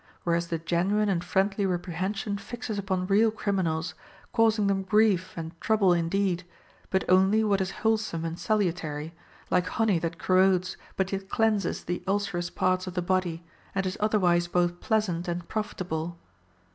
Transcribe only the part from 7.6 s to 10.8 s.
is wholesome and salu tary; like honey that corrodes